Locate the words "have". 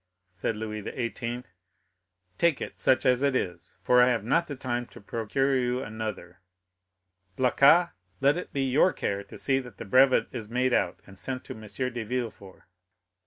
4.07-4.23